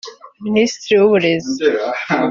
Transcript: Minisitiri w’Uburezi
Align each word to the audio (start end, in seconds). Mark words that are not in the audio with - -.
Minisitiri 0.45 0.93
w’Uburezi 0.99 1.51